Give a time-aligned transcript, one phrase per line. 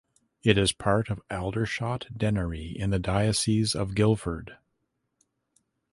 [0.41, 4.57] It is part of Aldershot Deanery in the Diocese of Guildford.